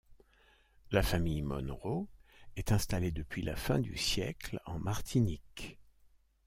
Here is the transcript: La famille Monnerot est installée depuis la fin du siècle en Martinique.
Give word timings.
La 0.89 1.03
famille 1.03 1.43
Monnerot 1.43 2.09
est 2.55 2.71
installée 2.71 3.11
depuis 3.11 3.43
la 3.43 3.55
fin 3.55 3.77
du 3.77 3.95
siècle 3.97 4.59
en 4.65 4.79
Martinique. 4.79 5.77